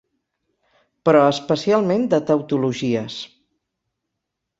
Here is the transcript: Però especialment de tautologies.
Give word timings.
Però 1.09 1.19
especialment 1.33 2.07
de 2.13 2.19
tautologies. 2.31 3.19